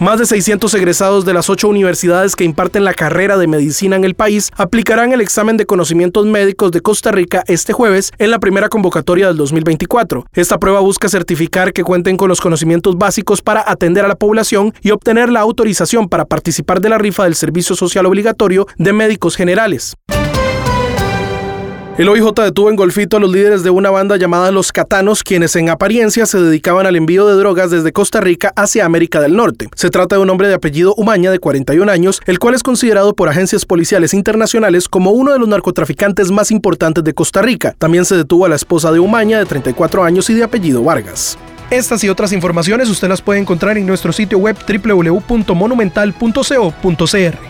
[0.00, 4.04] Más de 600 egresados de las ocho universidades que imparten la carrera de medicina en
[4.04, 8.38] el país aplicarán el examen de conocimientos médicos de Costa Rica este jueves en la
[8.38, 10.24] primera convocatoria del 2024.
[10.32, 14.72] Esta prueba busca certificar que cuenten con los conocimientos básicos para atender a la población
[14.80, 19.36] y obtener la autorización para participar de la rifa del Servicio Social Obligatorio de Médicos
[19.36, 19.96] Generales.
[22.00, 25.54] El OIJ detuvo en Golfito a los líderes de una banda llamada Los Catanos, quienes
[25.54, 29.68] en apariencia se dedicaban al envío de drogas desde Costa Rica hacia América del Norte.
[29.74, 33.12] Se trata de un hombre de apellido Umaña, de 41 años, el cual es considerado
[33.12, 37.74] por agencias policiales internacionales como uno de los narcotraficantes más importantes de Costa Rica.
[37.76, 41.36] También se detuvo a la esposa de Umaña, de 34 años y de apellido Vargas.
[41.70, 47.49] Estas y otras informaciones usted las puede encontrar en nuestro sitio web www.monumental.co.cr.